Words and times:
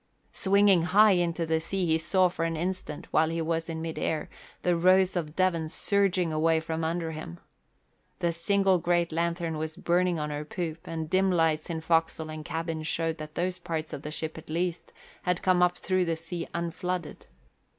Swinging 0.33 0.81
high 0.81 1.21
over 1.21 1.45
the 1.45 1.59
sea 1.59 1.85
he 1.85 1.99
saw 1.99 2.27
for 2.27 2.43
an 2.43 2.57
instant, 2.57 3.05
while 3.13 3.29
he 3.29 3.39
was 3.39 3.69
in 3.69 3.83
mid 3.83 3.99
air, 3.99 4.29
the 4.63 4.75
Rose 4.75 5.15
of 5.15 5.35
Devon 5.35 5.69
surging 5.69 6.33
away 6.33 6.59
from 6.59 6.83
under 6.83 7.11
him. 7.11 7.39
The 8.17 8.31
single 8.31 8.79
great 8.79 9.11
lanthorn 9.11 9.59
was 9.59 9.77
burning 9.77 10.17
on 10.17 10.31
her 10.31 10.43
poop, 10.43 10.87
and 10.87 11.07
dim 11.07 11.29
lights 11.29 11.69
in 11.69 11.81
forecastle 11.81 12.31
and 12.31 12.43
cabin 12.43 12.81
showed 12.81 13.19
that 13.19 13.35
those 13.35 13.59
parts 13.59 13.93
of 13.93 14.01
the 14.01 14.09
ship, 14.09 14.39
at 14.39 14.49
least, 14.49 14.91
had 15.21 15.43
come 15.43 15.61
up 15.61 15.77
through 15.77 16.05
the 16.05 16.15
sea 16.15 16.47
unflooded. 16.51 17.27